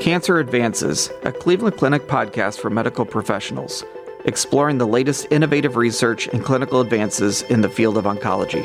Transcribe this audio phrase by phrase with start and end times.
[0.00, 3.84] Cancer Advances, a Cleveland Clinic podcast for medical professionals,
[4.24, 8.64] exploring the latest innovative research and clinical advances in the field of oncology.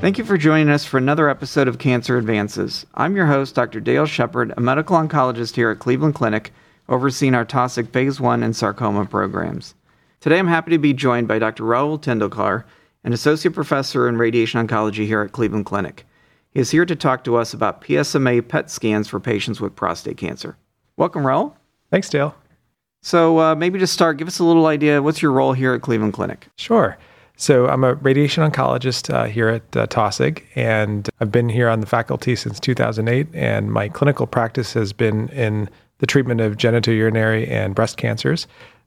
[0.00, 2.84] Thank you for joining us for another episode of Cancer Advances.
[2.94, 3.78] I'm your host, Dr.
[3.78, 6.52] Dale Shepard, a medical oncologist here at Cleveland Clinic,
[6.88, 9.76] overseeing our Taussig Phase 1 and sarcoma programs.
[10.18, 11.62] Today I'm happy to be joined by Dr.
[11.62, 12.64] Rahul Tendulkar,
[13.04, 16.06] an associate professor in radiation oncology here at Cleveland Clinic.
[16.52, 20.16] He is here to talk to us about PSMA PET scans for patients with prostate
[20.16, 20.56] cancer.
[20.96, 21.54] Welcome, Rahul.
[21.90, 22.34] Thanks, Dale.
[23.02, 25.80] So, uh, maybe to start, give us a little idea what's your role here at
[25.80, 26.48] Cleveland Clinic?
[26.56, 26.98] Sure.
[27.36, 31.80] So, I'm a radiation oncologist uh, here at uh, Taussig, and I've been here on
[31.80, 33.28] the faculty since 2008.
[33.32, 38.46] And my clinical practice has been in the treatment of genitourinary and breast cancers.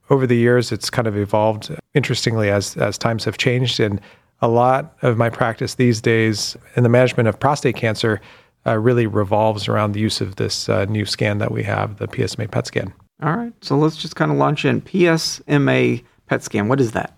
[0.09, 3.79] Over the years, it's kind of evolved interestingly as, as times have changed.
[3.79, 4.01] And
[4.43, 8.19] a lot of my practice these days in the management of prostate cancer
[8.67, 12.09] uh, really revolves around the use of this uh, new scan that we have, the
[12.09, 12.93] PSMA PET scan.
[13.21, 13.53] All right.
[13.61, 14.81] So let's just kind of launch in.
[14.81, 17.17] PSMA PET scan, what is that?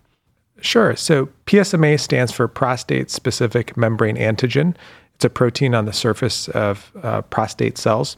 [0.61, 0.95] Sure.
[0.95, 4.75] So PSMA stands for prostate specific membrane antigen.
[5.15, 8.17] It's a protein on the surface of uh, prostate cells.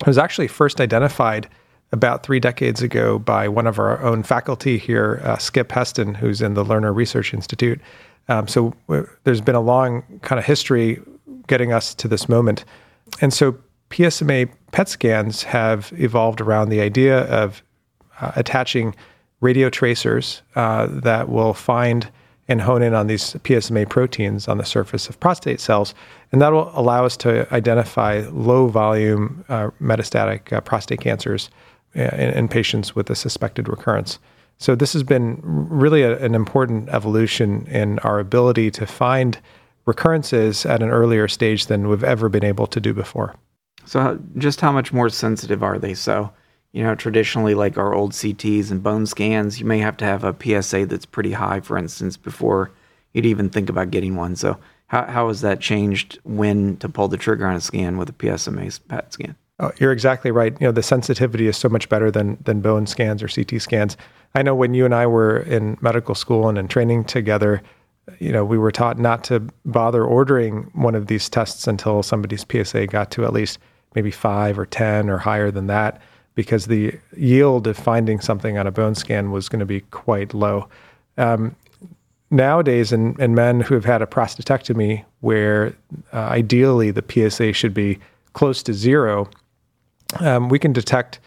[0.00, 1.48] It was actually first identified
[1.90, 6.40] about three decades ago by one of our own faculty here, uh, Skip Heston, who's
[6.40, 7.80] in the Lerner Research Institute.
[8.30, 8.72] Um, so
[9.24, 11.02] there's been a long kind of history
[11.48, 12.64] getting us to this moment.
[13.20, 13.58] And so
[13.90, 17.62] PSMA PET scans have evolved around the idea of
[18.20, 18.94] uh, attaching
[19.40, 22.08] radio tracers uh, that will find
[22.46, 25.94] and hone in on these PSMA proteins on the surface of prostate cells.
[26.32, 31.50] And that will allow us to identify low volume uh, metastatic uh, prostate cancers
[31.96, 34.18] uh, in, in patients with a suspected recurrence.
[34.60, 39.38] So this has been really a, an important evolution in our ability to find
[39.86, 43.34] recurrences at an earlier stage than we've ever been able to do before.
[43.86, 45.94] So, how, just how much more sensitive are they?
[45.94, 46.30] So,
[46.72, 50.24] you know, traditionally, like our old CTs and bone scans, you may have to have
[50.24, 52.70] a PSA that's pretty high, for instance, before
[53.14, 54.36] you'd even think about getting one.
[54.36, 58.10] So, how, how has that changed when to pull the trigger on a scan with
[58.10, 59.36] a PSMA PET scan?
[59.60, 60.56] Oh, you're exactly right.
[60.58, 63.96] You know, the sensitivity is so much better than than bone scans or CT scans.
[64.34, 67.62] I know when you and I were in medical school and in training together,
[68.18, 72.46] you know, we were taught not to bother ordering one of these tests until somebody's
[72.50, 73.58] PSA got to at least
[73.94, 76.00] maybe five or 10 or higher than that,
[76.34, 80.32] because the yield of finding something on a bone scan was going to be quite
[80.32, 80.68] low.
[81.18, 81.54] Um,
[82.30, 85.74] nowadays, in, in men who have had a prostatectomy, where
[86.12, 87.98] uh, ideally the PSA should be
[88.32, 89.28] close to zero,
[90.18, 91.20] um, we can detect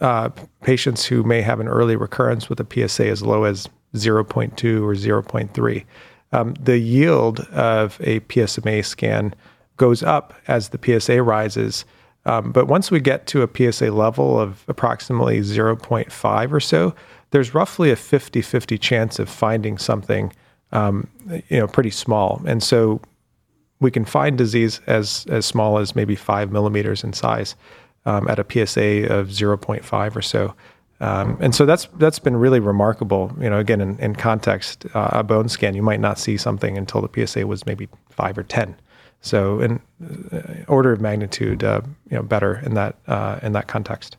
[0.00, 0.30] uh,
[0.62, 4.94] patients who may have an early recurrence with a PSA as low as 0.2 or
[4.94, 5.84] 0.3.
[6.32, 9.34] Um, the yield of a PSMA scan
[9.76, 11.84] goes up as the PSA rises.
[12.26, 16.94] Um, but once we get to a PSA level of approximately 0.5 or so,
[17.30, 20.32] there's roughly a 50 50 chance of finding something
[20.72, 21.08] um,
[21.48, 22.42] you know, pretty small.
[22.46, 23.00] And so
[23.80, 27.54] we can find disease as, as small as maybe five millimeters in size
[28.06, 30.54] um, at a PSA of 0.5 or so.
[31.00, 33.32] Um, and so that's that's been really remarkable.
[33.40, 36.78] You know, again, in, in context, uh, a bone scan, you might not see something
[36.78, 38.76] until the PSA was maybe five or ten.
[39.20, 39.80] So, in
[40.32, 44.16] uh, order of magnitude, uh, you know, better in that uh, in that context.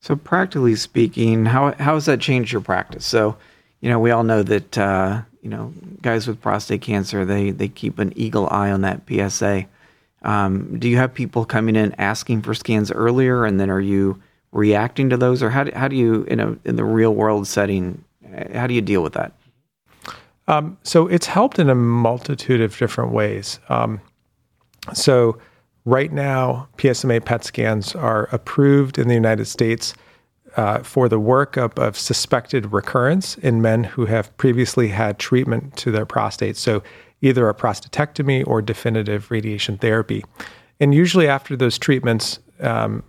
[0.00, 3.04] So, practically speaking, how how has that changed your practice?
[3.04, 3.36] So,
[3.80, 5.72] you know, we all know that uh, you know
[6.02, 9.66] guys with prostate cancer they they keep an eagle eye on that PSA.
[10.22, 14.22] Um, do you have people coming in asking for scans earlier, and then are you
[14.52, 17.46] reacting to those, or how do, how do you in a in the real world
[17.46, 18.04] setting?
[18.54, 19.32] How do you deal with that?
[20.48, 23.60] Um, so it's helped in a multitude of different ways.
[23.68, 24.00] Um,
[24.92, 25.38] so
[25.84, 29.94] right now, PSMA PET scans are approved in the United States
[30.56, 35.90] uh, for the workup of suspected recurrence in men who have previously had treatment to
[35.90, 36.56] their prostate.
[36.56, 36.82] So
[37.22, 40.22] either a prostatectomy or definitive radiation therapy.
[40.80, 43.04] And usually after those treatments, um,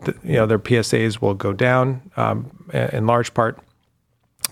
[0.00, 3.60] the, you know, their PSAs will go down um, in large part.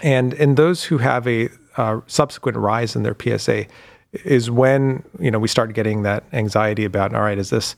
[0.02, 3.66] And in those who have a uh, subsequent rise in their PSA
[4.12, 7.74] is when, you know, we start getting that anxiety about, all right, is this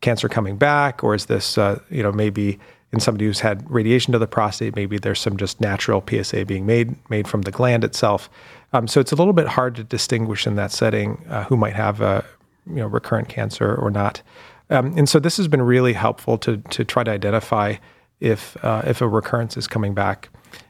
[0.00, 2.58] cancer coming back or is this, uh, you know, maybe
[2.92, 6.66] in somebody who's had radiation to the prostate, maybe there's some just natural PSA being
[6.66, 8.30] made made from the gland itself.
[8.72, 11.74] Um, so it's a little bit hard to distinguish in that setting uh, who might
[11.74, 12.24] have a
[12.66, 14.22] you know recurrent cancer or not.
[14.70, 17.76] Um, and so this has been really helpful to to try to identify
[18.20, 20.28] if uh, if a recurrence is coming back.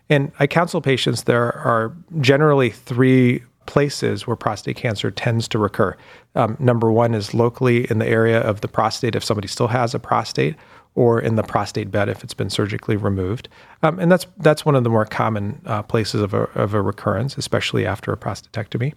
[0.08, 5.96] And I counsel patients there are generally three places where prostate cancer tends to recur.
[6.34, 9.94] Um, number one is locally in the area of the prostate if somebody still has
[9.94, 10.54] a prostate,
[10.96, 13.48] or in the prostate bed if it's been surgically removed.
[13.82, 16.82] Um, and that's that's one of the more common uh, places of a, of a
[16.82, 18.94] recurrence, especially after a prostatectomy.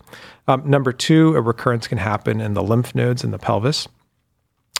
[0.47, 3.87] Um, number two, a recurrence can happen in the lymph nodes in the pelvis.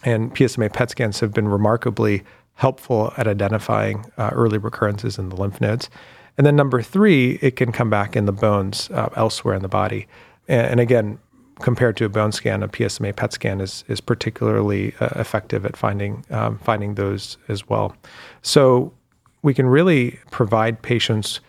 [0.04, 2.24] And PSMA PET scans have been remarkably
[2.54, 5.89] helpful at identifying uh, early recurrences in the lymph nodes.
[6.38, 9.68] And then number three, it can come back in the bones uh, elsewhere in the
[9.68, 10.07] body.
[10.48, 11.19] And, and, again,
[11.61, 15.77] compared to a bone scan, a PSMA PET scan is is particularly uh, effective at
[15.77, 17.95] finding um, finding those as well.
[18.41, 18.94] So
[19.41, 21.39] we can really provide patients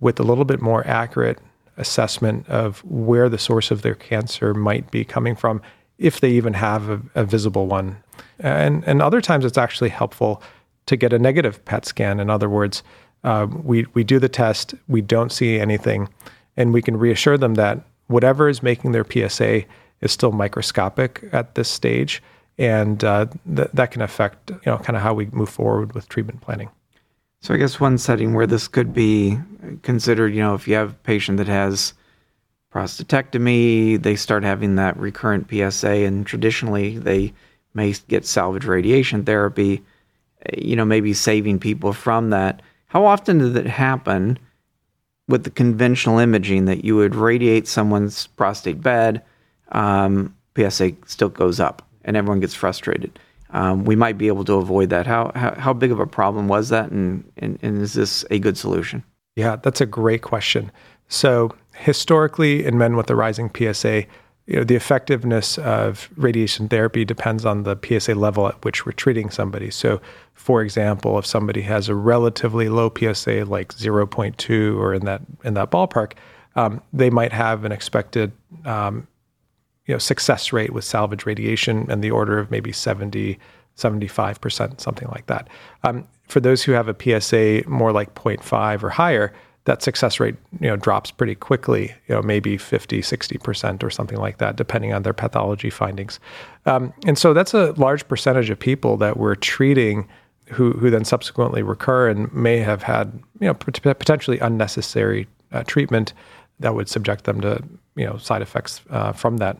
[0.00, 1.38] with a little bit more accurate
[1.76, 5.62] assessment of where the source of their cancer might be coming from,
[5.98, 7.96] if they even have a, a visible one.
[8.38, 10.42] And and other times it's actually helpful
[10.86, 12.18] to get a negative PET scan.
[12.18, 12.82] In other words,
[13.24, 16.08] uh, we, we do the test, we don't see anything,
[16.56, 19.64] and we can reassure them that whatever is making their PSA
[20.00, 22.22] is still microscopic at this stage,
[22.58, 26.08] and uh, th- that can affect you know kind of how we move forward with
[26.08, 26.70] treatment planning.
[27.40, 29.38] So I guess one setting where this could be
[29.82, 31.94] considered, you know, if you have a patient that has
[32.74, 37.32] prostatectomy, they start having that recurrent PSA, and traditionally they
[37.74, 39.82] may get salvage radiation therapy,
[40.56, 42.60] you know, maybe saving people from that.
[42.86, 44.38] How often does it happen
[45.28, 49.22] with the conventional imaging that you would radiate someone's prostate bed,
[49.72, 53.18] um, PSA still goes up, and everyone gets frustrated?
[53.50, 55.06] Um, we might be able to avoid that.
[55.06, 58.38] How, how, how big of a problem was that, and, and, and is this a
[58.38, 59.04] good solution?
[59.36, 60.72] Yeah, that's a great question.
[61.08, 64.04] So historically, in men with a rising PSA,
[64.48, 68.92] you know, the effectiveness of radiation therapy depends on the PSA level at which we're
[68.92, 69.70] treating somebody.
[69.70, 70.00] So,
[70.32, 75.52] for example, if somebody has a relatively low PSA, like 0.2 or in that in
[75.52, 76.14] that ballpark,
[76.56, 78.32] um, they might have an expected
[78.64, 79.06] um,
[79.84, 83.38] you know success rate with salvage radiation in the order of maybe 70
[83.76, 85.46] 75%, something like that.
[85.84, 89.32] Um, for those who have a PSA more like 0.5 or higher,
[89.68, 94.18] that success rate you know drops pretty quickly you know maybe 50 60% or something
[94.18, 96.18] like that depending on their pathology findings.
[96.64, 100.08] Um, and so that's a large percentage of people that we're treating
[100.46, 106.14] who, who then subsequently recur and may have had you know potentially unnecessary uh, treatment
[106.60, 107.62] that would subject them to
[107.94, 109.58] you know side effects uh, from that.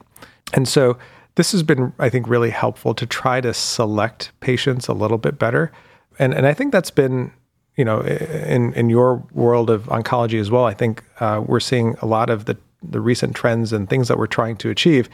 [0.55, 0.97] And so
[1.35, 5.39] this has been i think really helpful to try to select patients a little bit
[5.39, 5.71] better.
[6.19, 7.31] And and i think that's been
[7.79, 11.95] you know, in in your world of oncology as well, I think uh, we're seeing
[12.03, 15.09] a lot of the the recent trends and things that we're trying to achieve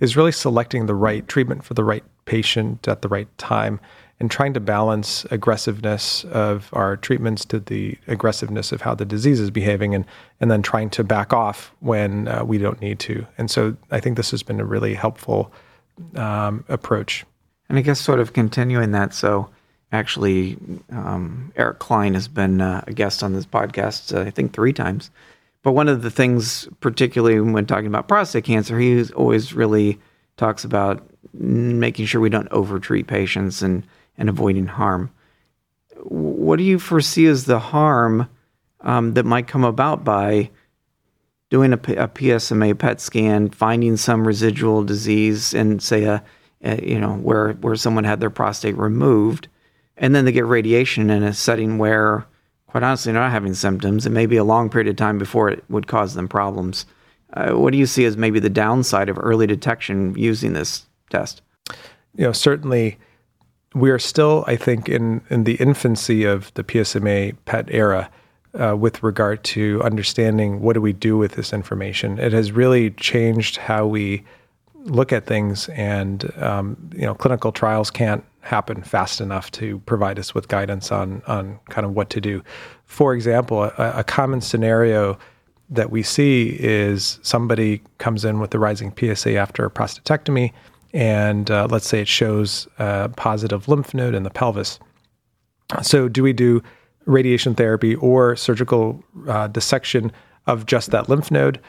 [0.00, 3.80] is really selecting the right treatment for the right patient at the right time
[4.18, 9.40] and trying to balance aggressiveness of our treatments to the aggressiveness of how the disease
[9.40, 10.04] is behaving and
[10.40, 13.26] and then trying to back off when uh, we don't need to.
[13.38, 15.52] And so I think this has been a really helpful
[16.16, 17.24] um, approach.
[17.70, 19.48] And I guess sort of continuing that so
[19.92, 20.56] Actually,
[20.92, 24.72] um, Eric Klein has been uh, a guest on this podcast, uh, I think, three
[24.72, 25.10] times.
[25.62, 29.98] But one of the things, particularly when talking about prostate cancer, he always really
[30.36, 35.10] talks about making sure we don't overtreat patients and, and avoiding harm.
[36.02, 38.28] What do you foresee as the harm
[38.80, 40.50] um, that might come about by
[41.50, 46.22] doing a, a, PSMA PET scan, finding some residual disease, and say a,
[46.62, 49.48] a you know where where someone had their prostate removed,
[50.00, 52.26] and then they get radiation in a setting where,
[52.66, 54.06] quite honestly, they're not having symptoms.
[54.06, 56.86] It may be a long period of time before it would cause them problems.
[57.34, 61.42] Uh, what do you see as maybe the downside of early detection using this test?
[62.16, 62.98] You know, certainly
[63.74, 68.10] we are still, I think, in, in the infancy of the PSMA PET era
[68.58, 72.18] uh, with regard to understanding what do we do with this information.
[72.18, 74.24] It has really changed how we
[74.84, 80.18] look at things, and um, you know, clinical trials can't happen fast enough to provide
[80.18, 82.42] us with guidance on on kind of what to do.
[82.84, 85.18] For example, a, a common scenario
[85.68, 90.52] that we see is somebody comes in with a rising PSA after a prostatectomy,
[90.92, 94.80] and uh, let's say it shows a positive lymph node in the pelvis.
[95.82, 96.62] So, do we do
[97.06, 100.10] radiation therapy or surgical uh, dissection
[100.46, 101.60] of just that lymph node,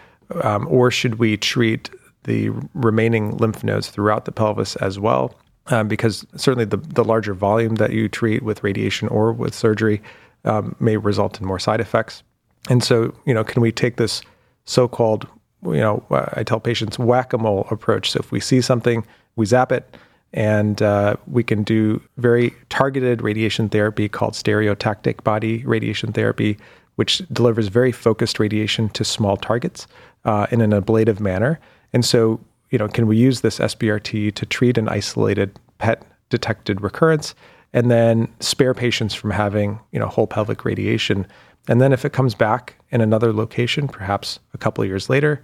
[0.41, 1.91] um, or should we treat
[2.23, 5.35] the remaining lymph nodes throughout the pelvis as well?
[5.67, 10.01] Um, because certainly the, the larger volume that you treat with radiation or with surgery
[10.45, 12.23] um, may result in more side effects.
[12.69, 14.21] And so, you know, can we take this
[14.65, 15.27] so-called,
[15.63, 18.11] you know, I tell patients whack-a-mole approach.
[18.11, 19.97] So if we see something, we zap it,
[20.33, 26.57] and uh, we can do very targeted radiation therapy called stereotactic body radiation therapy,
[26.95, 29.87] which delivers very focused radiation to small targets.
[30.25, 31.59] uh, in an ablative manner.
[31.93, 32.39] And so,
[32.71, 37.35] you know, can we use this SBRT to treat an isolated PET detected recurrence
[37.73, 41.27] and then spare patients from having, you know, whole pelvic radiation?
[41.67, 45.43] And then if it comes back in another location, perhaps a couple of years later,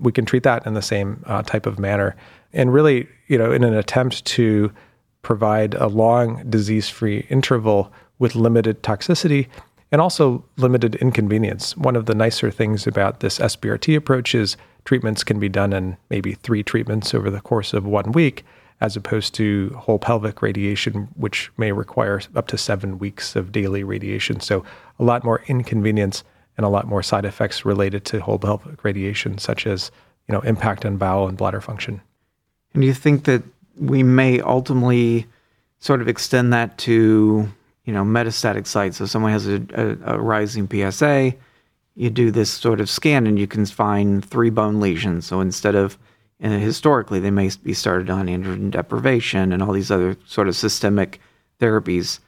[0.00, 2.16] we can treat that in the same uh, type of manner.
[2.52, 4.72] And really, you know, in an attempt to
[5.22, 9.48] provide a long disease free interval with limited toxicity
[9.90, 11.76] and also limited inconvenience.
[11.76, 14.56] One of the nicer things about this SBRT approach is
[14.88, 18.42] treatments can be done in maybe three treatments over the course of one week,
[18.80, 23.84] as opposed to whole pelvic radiation, which may require up to seven weeks of daily
[23.84, 24.40] radiation.
[24.40, 24.64] So,
[24.98, 26.24] a lot more inconvenience
[26.56, 29.90] and a lot more side effects related to whole pelvic radiation, such as
[30.26, 32.00] you know impact on bowel and bladder function.
[32.72, 33.42] And do you think that
[33.76, 35.26] we may ultimately
[35.80, 37.46] sort of extend that to
[37.84, 38.96] you know metastatic sites?
[38.96, 41.34] So someone has a, a, a rising PSA,
[41.98, 45.26] you do this sort of scan and you can find three bone lesions.
[45.26, 45.98] So instead of
[46.38, 50.54] and historically they may be started on androgen deprivation and all these other sort of
[50.54, 51.20] systemic
[51.60, 52.20] therapies.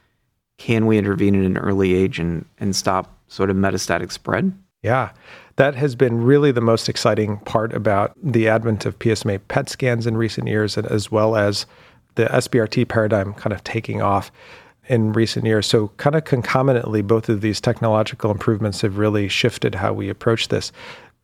[0.59, 4.53] Can we intervene at an early age and, and stop sort of metastatic spread?
[4.83, 5.13] Yeah,
[5.55, 10.07] that has been really the most exciting part about the advent of PSMA PET scans
[10.07, 11.65] in recent years, as well as
[12.17, 14.33] the SBRT paradigm kind of taking off
[14.91, 15.67] in recent years.
[15.67, 20.49] So, kind of concomitantly, both of these technological improvements have really shifted how we approach
[20.49, 20.73] this.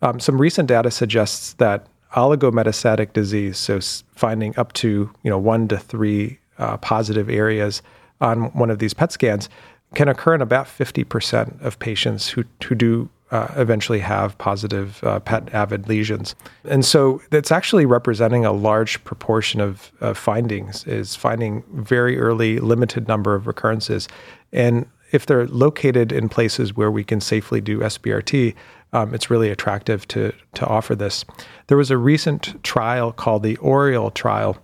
[0.03, 3.81] Um, some recent data suggests that oligometastatic disease, so
[4.15, 7.83] finding up to you know one to three uh, positive areas
[8.21, 9.49] on one of these PET scans,
[9.95, 15.19] can occur in about 50% of patients who, who do uh, eventually have positive uh,
[15.21, 16.35] PET avid lesions.
[16.65, 22.61] And so it's actually representing a large proportion of, of findings, is finding very early,
[22.61, 24.09] limited number of recurrences.
[24.53, 28.55] And if they're located in places where we can safely do SBRT,
[28.93, 31.25] um, it's really attractive to, to offer this.
[31.67, 34.57] There was a recent trial called the Oriole trial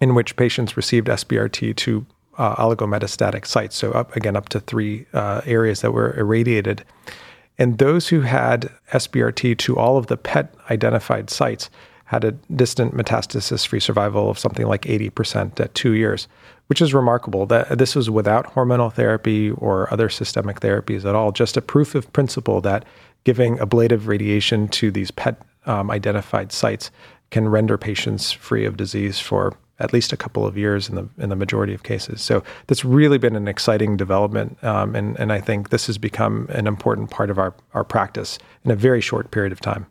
[0.00, 2.06] in which patients received SBRT to
[2.38, 6.84] uh, oligometastatic sites, so up again up to three uh, areas that were irradiated.
[7.60, 11.68] And those who had SBRT to all of the PET identified sites
[12.06, 16.26] had a distant metastasis free survival of something like 80% at two years,
[16.68, 17.44] which is remarkable.
[17.44, 21.94] That this was without hormonal therapy or other systemic therapies at all, just a proof
[21.94, 22.86] of principle that
[23.24, 26.90] giving ablative radiation to these PET um, identified sites
[27.30, 31.08] can render patients free of disease for at least a couple of years in the
[31.18, 32.20] in the majority of cases.
[32.20, 36.46] So that's really been an exciting development, um, and and I think this has become
[36.50, 39.86] an important part of our our practice in a very short period of time.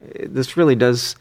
[0.00, 1.16] This really does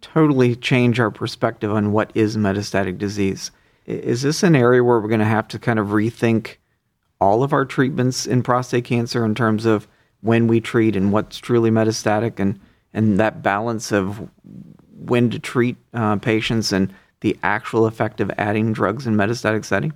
[0.00, 3.50] totally change our perspective on what is metastatic disease.
[3.86, 6.56] Is this an area where we're going to have to kind of rethink
[7.20, 9.88] all of our treatments in prostate cancer in terms of
[10.20, 12.60] when we treat and what's truly metastatic and
[12.92, 14.28] and that balance of
[15.04, 16.94] when to treat uh, patients and
[17.24, 19.94] the actual effect of adding drugs in metastatic setting?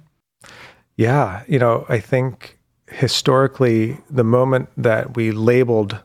[0.97, 6.00] Yeah, you know, I think historically, the moment that we labeled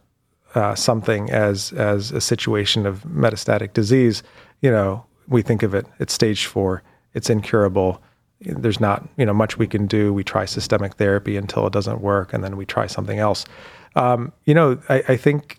[0.53, 4.22] uh, something as as a situation of metastatic disease,
[4.62, 5.86] you know, we think of it.
[5.98, 6.84] It's stage four.
[7.13, 8.03] It's incurable.
[8.42, 10.13] There's not you know much we can do.
[10.13, 13.46] We try systemic therapy until it doesn't work, and then we try something else.
[13.96, 15.58] Um, you know, I, I think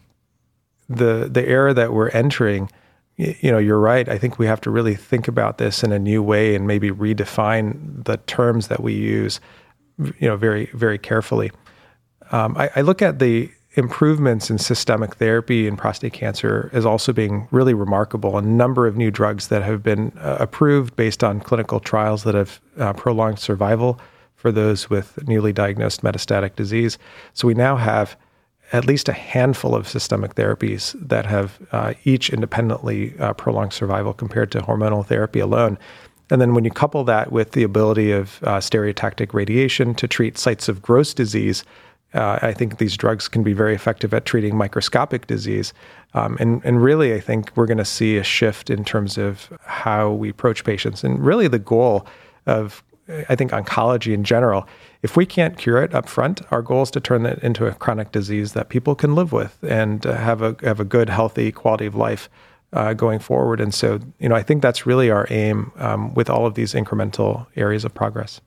[0.90, 2.68] the the era that we're entering
[3.16, 4.08] you know, you're right.
[4.08, 6.90] I think we have to really think about this in a new way and maybe
[6.90, 9.40] redefine the terms that we use,
[9.98, 11.52] you know, very, very carefully.
[12.32, 17.12] Um, I, I, look at the improvements in systemic therapy in prostate cancer as also
[17.12, 18.36] being really remarkable.
[18.38, 22.34] A number of new drugs that have been uh, approved based on clinical trials that
[22.34, 24.00] have uh, prolonged survival
[24.34, 26.98] for those with newly diagnosed metastatic disease.
[27.32, 28.16] So we now have
[28.72, 34.12] at least a handful of systemic therapies that have uh, each independently uh, prolonged survival
[34.12, 35.78] compared to hormonal therapy alone.
[36.30, 40.38] And then when you couple that with the ability of uh, stereotactic radiation to treat
[40.38, 41.64] sites of gross disease,
[42.14, 45.72] uh, I think these drugs can be very effective at treating microscopic disease.
[46.14, 49.52] Um, and, and really, I think we're going to see a shift in terms of
[49.64, 51.04] how we approach patients.
[51.04, 52.06] And really, the goal
[52.46, 54.66] of I think oncology in general,
[55.02, 57.74] if we can't cure it up front, our goal is to turn it into a
[57.74, 61.52] chronic disease that people can live with and uh, have a have a good, healthy
[61.52, 62.30] quality of life
[62.72, 63.60] uh, going forward.
[63.60, 66.72] And so, you know, I think that's really our aim um, with all of these
[66.72, 68.40] incremental areas of progress.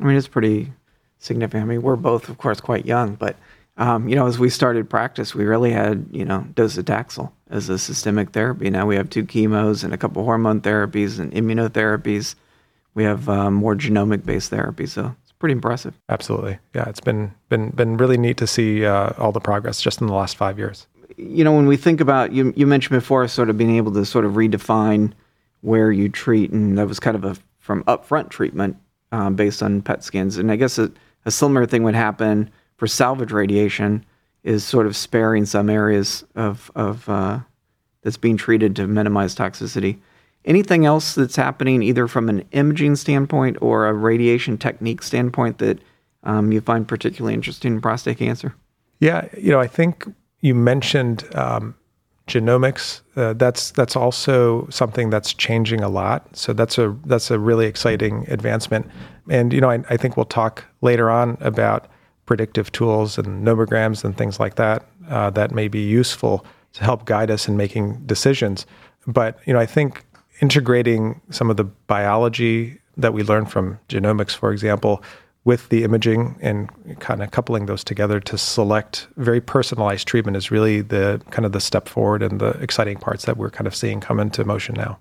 [0.00, 0.72] I mean, it's pretty
[1.18, 1.62] significant.
[1.62, 3.36] I mean, we're both, of course, quite young, but
[3.76, 7.78] um, you know, as we started practice, we really had you know docetaxel as a
[7.78, 8.70] systemic therapy.
[8.70, 12.34] Now we have two chemos and a couple hormone therapies and immunotherapies
[12.94, 14.86] we have um, more genomic based therapy.
[14.86, 15.94] So it's pretty impressive.
[16.08, 16.88] Absolutely, yeah.
[16.88, 20.14] It's been been been really neat to see uh, all the progress just in the
[20.14, 20.86] last five years.
[21.16, 24.04] you know, when we think about you, you mentioned before, sort of being able to
[24.04, 25.12] sort of redefine
[25.60, 28.76] where you treat, and that was kind of a from upfront treatment
[29.12, 30.36] um, based on PET scans.
[30.36, 30.92] And I guess a,
[31.24, 34.04] a, similar thing would happen for salvage radiation,
[34.42, 37.40] is sort of sparing some areas of of uh,
[38.02, 39.98] that's being treated to minimize toxicity.
[40.44, 45.78] Anything else that's happening, either from an imaging standpoint or a radiation technique standpoint, that
[46.22, 48.54] um, you find particularly interesting in prostate cancer?
[49.00, 50.06] Yeah, you know, I think
[50.40, 51.74] you mentioned um,
[52.26, 53.00] genomics.
[53.16, 56.36] Uh, that's that's also something that's changing a lot.
[56.36, 58.90] So that's a that's a really exciting advancement.
[59.28, 61.88] And you know, I, I think we'll talk later on about
[62.26, 67.04] predictive tools and nomograms and things like that uh, that may be useful to help
[67.04, 68.66] guide us in making decisions.
[69.06, 70.04] But you know, I think
[70.40, 75.02] integrating some of the biology that we learn from genomics, for example,
[75.44, 80.50] with the imaging and kind of coupling those together to select very personalized treatment is
[80.50, 83.74] really the kind of the step forward and the exciting parts that we're kind of
[83.74, 84.98] seeing come into motion now.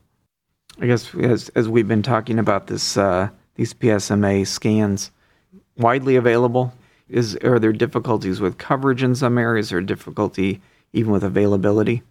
[0.80, 5.12] I guess as as we've been talking about this uh, these PSMA scans
[5.78, 6.74] widely available,
[7.08, 10.62] is are there difficulties with coverage in some areas or difficulty
[10.92, 12.02] even with availability?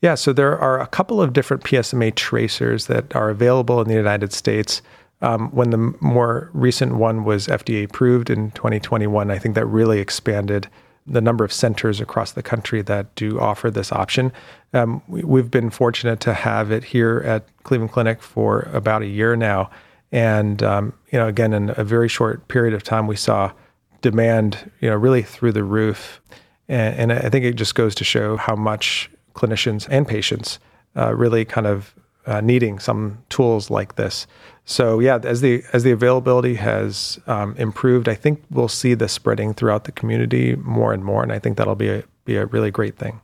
[0.00, 3.94] Yeah, so there are a couple of different PSMA tracers that are available in the
[3.94, 4.80] United States.
[5.20, 10.00] Um, when the more recent one was FDA approved in 2021, I think that really
[10.00, 10.68] expanded
[11.06, 14.32] the number of centers across the country that do offer this option.
[14.72, 19.06] Um, we, have been fortunate to have it here at Cleveland Clinic for about a
[19.06, 19.70] year now,
[20.12, 23.52] and um, you know, again, in a very short period of time, we saw
[24.00, 26.20] demand, you know, really through the roof,
[26.68, 30.58] and, and I think it just goes to show how much clinicians and patients
[30.96, 31.94] uh, really kind of
[32.26, 34.26] uh, needing some tools like this.
[34.64, 39.12] So yeah, as the as the availability has um, improved, I think we'll see this
[39.12, 42.46] spreading throughout the community more and more, and I think that'll be a be a
[42.46, 43.20] really great thing.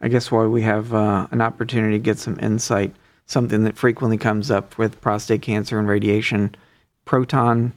[0.00, 2.94] I guess while we have uh, an opportunity to get some insight,
[3.26, 6.54] something that frequently comes up with prostate cancer and radiation,
[7.04, 7.72] proton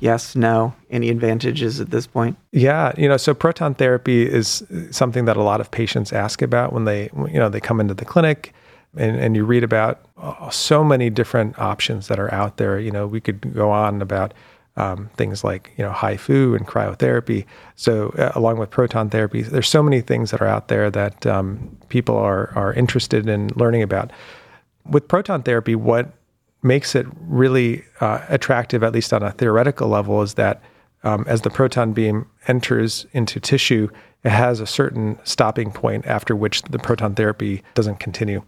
[0.00, 2.36] yes, no, any advantages at this point?
[2.52, 6.72] Yeah, you know, so proton therapy is something that a lot of patients ask about
[6.72, 8.52] when they, you know, they come into the clinic
[8.96, 12.78] and, and you read about uh, so many different options that are out there.
[12.78, 14.34] You know, we could go on about
[14.76, 17.44] um, things like, you know, HIFU and cryotherapy.
[17.76, 21.26] So uh, along with proton therapy, there's so many things that are out there that
[21.26, 24.10] um, people are, are interested in learning about.
[24.84, 26.12] With proton therapy, what
[26.62, 30.62] makes it really uh, attractive, at least on a theoretical level, is that
[31.04, 33.88] um, as the proton beam enters into tissue,
[34.24, 38.42] it has a certain stopping point after which the proton therapy doesn't continue.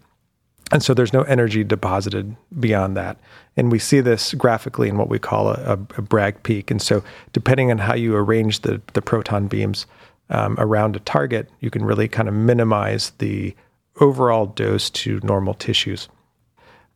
[0.71, 3.19] And so there's no energy deposited beyond that.
[3.55, 6.71] And we see this graphically in what we call a, a Bragg peak.
[6.71, 9.85] And so, depending on how you arrange the, the proton beams
[10.29, 13.55] um, around a target, you can really kind of minimize the
[14.01, 16.09] overall dose to normal tissues.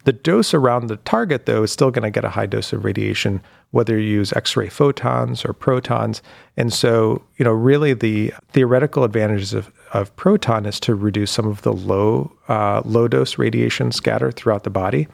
[0.09, 2.83] The dose around the target, though, is still going to get a high dose of
[2.83, 6.23] radiation, whether you use X ray photons or protons.
[6.57, 11.45] And so, you know, really the theoretical advantages of, of proton is to reduce some
[11.45, 15.07] of the low, uh, low dose radiation scatter throughout the body.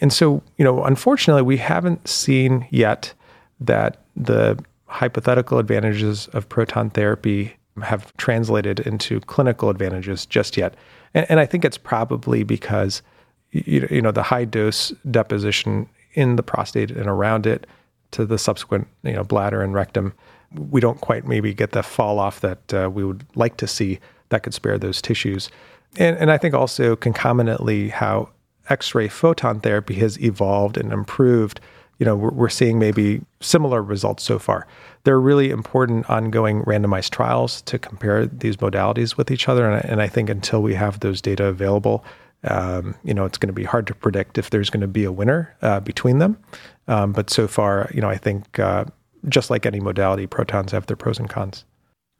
[0.00, 3.12] And so, you know, unfortunately, we haven't seen yet
[3.60, 10.74] that the hypothetical advantages of proton therapy have translated into clinical advantages just yet.
[11.12, 13.02] And, and I think it's probably because
[13.50, 17.66] you know the high dose deposition in the prostate and around it
[18.10, 20.12] to the subsequent you know bladder and rectum.
[20.54, 24.00] We don't quite maybe get the fall off that uh, we would like to see
[24.30, 25.48] that could spare those tissues.
[25.96, 28.28] And, and i think also concomitantly how
[28.68, 31.60] x-ray photon therapy has evolved and improved
[31.98, 34.66] you know we're, we're seeing maybe similar results so far.
[35.04, 39.70] There are really important ongoing randomized trials to compare these modalities with each other.
[39.70, 42.04] And, and i think until we have those data available
[42.44, 45.04] um, you know, it's going to be hard to predict if there's going to be
[45.04, 46.38] a winner uh, between them.
[46.86, 48.84] Um, but so far, you know, I think uh,
[49.28, 51.64] just like any modality, protons have their pros and cons.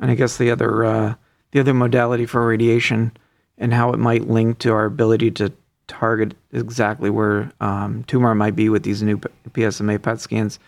[0.00, 1.14] And I guess the other uh,
[1.52, 3.12] the other modality for radiation
[3.57, 5.52] and how it might link to our ability to
[5.87, 9.18] target exactly where um, tumor might be with these new
[9.50, 10.59] PSMA PET scans.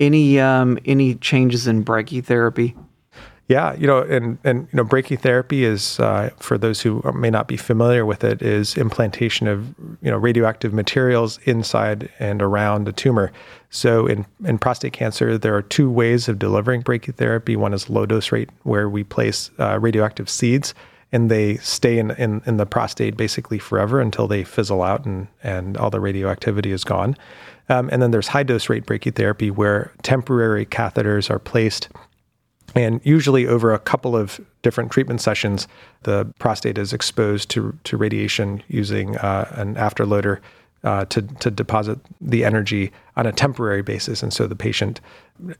[0.00, 2.74] Any um, any changes in brachytherapy
[3.46, 7.46] yeah, you know, and and you know, brachytherapy is uh, for those who may not
[7.46, 9.68] be familiar with it is implantation of
[10.00, 13.32] you know radioactive materials inside and around the tumor.
[13.68, 17.56] So in in prostate cancer, there are two ways of delivering brachytherapy.
[17.56, 20.74] One is low dose rate, where we place uh, radioactive seeds
[21.12, 25.28] and they stay in, in, in the prostate basically forever until they fizzle out and,
[25.44, 27.16] and all the radioactivity is gone.
[27.68, 31.88] Um, and then there's high dose rate brachytherapy where temporary catheters are placed
[32.74, 35.68] And usually, over a couple of different treatment sessions,
[36.02, 40.40] the prostate is exposed to, to radiation using uh, an afterloader
[40.84, 44.22] uh, to, to deposit the energy on a temporary basis.
[44.22, 45.00] And so the patient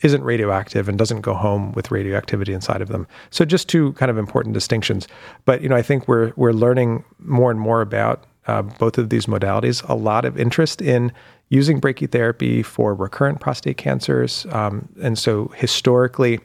[0.02, 3.06] isn't radioactive and doesn't go home with radioactivity inside of them.
[3.30, 5.08] So just two kind of important distinctions.
[5.46, 9.08] But, you know, I think we're, we're learning more and more about uh, both of
[9.08, 9.88] these modalities.
[9.88, 11.10] A lot of interest in
[11.48, 14.46] using brachytherapy for recurrent prostate cancers.
[14.50, 16.40] Um, and so historically,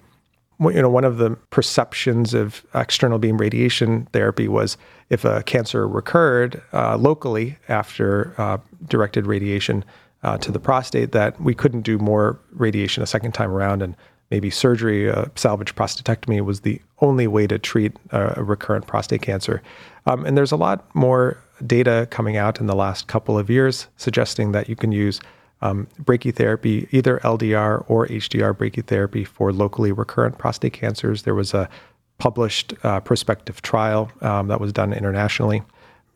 [0.59, 4.77] you know, one of the perceptions of external beam radiation therapy was
[5.09, 9.85] if a cancer recurred uh, locally after uh, directed radiation
[10.23, 13.95] uh, to the prostate, that we couldn't do more radiation a second time around, and
[14.31, 19.61] maybe surgery, uh, salvage prostatectomy, was the only way to treat a, recurrent prostate cancer.
[20.05, 23.87] Um, and there's a lot more data coming out in the last couple of years
[23.97, 25.19] suggesting that you can use
[25.61, 31.23] um, brachytherapy, either LDR or HDR brachytherapy for locally recurrent prostate cancers.
[31.23, 31.69] There was a
[32.17, 35.63] published uh, prospective trial um, that was done internationally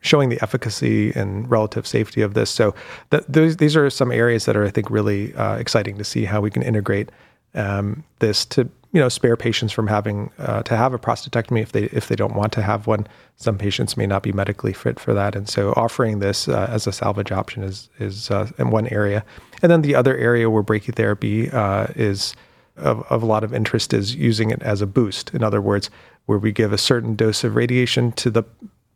[0.00, 2.50] showing the efficacy and relative safety of this.
[2.50, 2.74] So
[3.10, 6.26] th- those, these are some areas that are, I think, really uh, exciting to see
[6.26, 7.10] how we can integrate
[7.54, 11.72] um, this to you know spare patients from having uh, to have a prostatectomy if
[11.72, 13.06] they if they don't want to have one.
[13.36, 16.86] Some patients may not be medically fit for that, and so offering this uh, as
[16.86, 19.24] a salvage option is is uh, in one area.
[19.62, 22.36] And then the other area where brachytherapy uh, is
[22.76, 25.34] of, of a lot of interest is using it as a boost.
[25.34, 25.90] In other words,
[26.26, 28.44] where we give a certain dose of radiation to the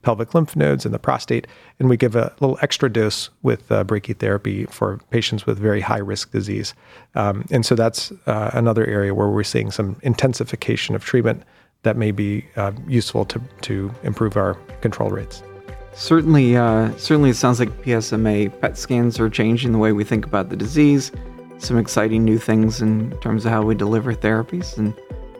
[0.09, 1.47] pelvic lymph nodes and the prostate,
[1.79, 5.99] and we give a little extra dose with uh, brachytherapy for patients with very high
[5.99, 6.73] risk disease.
[7.15, 11.43] Um, and so that's uh, another area where we're seeing some intensification of treatment
[11.83, 15.43] that may be uh, useful to, to improve our control rates.
[15.93, 20.25] Certainly, uh, certainly, it sounds like PSMA PET scans are changing the way we think
[20.25, 21.13] about the disease.
[21.59, 24.95] Some exciting new things in terms of how we deliver therapies, and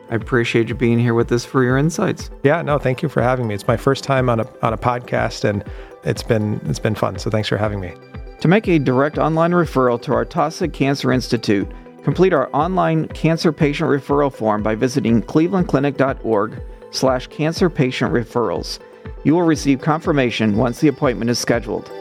[0.09, 2.31] I appreciate you being here with us for your insights.
[2.43, 3.53] Yeah, no, thank you for having me.
[3.53, 5.63] It's my first time on a on a podcast and
[6.03, 7.19] it's been it's been fun.
[7.19, 7.93] So thanks for having me.
[8.41, 11.69] To make a direct online referral to our Taussig Cancer Institute,
[12.03, 18.79] complete our online cancer patient referral form by visiting clevelandclinic.org slash cancer patient referrals.
[19.23, 21.91] You will receive confirmation once the appointment is scheduled.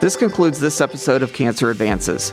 [0.00, 2.32] This concludes this episode of Cancer Advances.